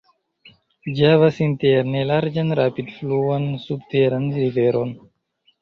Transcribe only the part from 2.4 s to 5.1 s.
rapid-fluan subteran riveron.